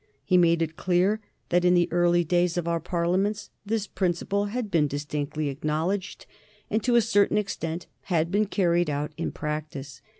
He 0.23 0.35
made 0.35 0.63
it 0.63 0.77
clear 0.77 1.19
that 1.49 1.63
in 1.63 1.75
the 1.75 1.87
early 1.91 2.23
days 2.23 2.57
of 2.57 2.67
our 2.67 2.79
Parliaments 2.79 3.51
this 3.63 3.85
principle 3.85 4.45
had 4.45 4.71
been 4.71 4.87
distinctly 4.87 5.47
acknowledged, 5.49 6.25
and, 6.71 6.83
to 6.83 6.95
a 6.95 7.01
certain 7.01 7.37
extent, 7.37 7.85
had 8.05 8.31
been 8.31 8.47
carried 8.47 8.89
out 8.89 9.11
in 9.15 9.31
practice. 9.31 10.01